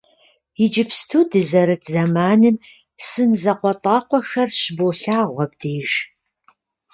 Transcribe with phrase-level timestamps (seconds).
[0.63, 2.55] Иджыпсту дызэрыт зэманым
[3.09, 5.89] сын закъуэтӏакъуэхэр щыболъагъу абдеж.